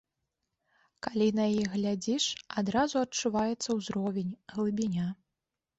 [1.07, 2.25] Калі на іх глядзіш,
[2.63, 5.07] адразу адчуваецца ўзровень, глыбіня.